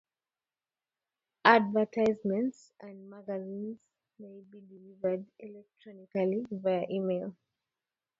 [1.45, 3.77] Advertisements and magazines
[4.17, 7.35] may be delivered electronically via email.